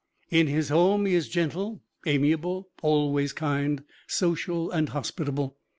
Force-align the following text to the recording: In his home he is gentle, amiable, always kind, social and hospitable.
In 0.31 0.47
his 0.47 0.69
home 0.69 1.05
he 1.05 1.13
is 1.13 1.29
gentle, 1.29 1.83
amiable, 2.07 2.69
always 2.81 3.33
kind, 3.33 3.83
social 4.07 4.71
and 4.71 4.89
hospitable. 4.89 5.59